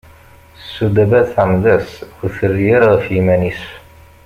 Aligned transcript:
Sudaba 0.73 1.19
tɛemmed-as, 1.31 1.89
ur 2.21 2.29
terri 2.37 2.65
ara 2.75 2.87
ɣef 2.93 3.05
yiman-is. 3.13 3.63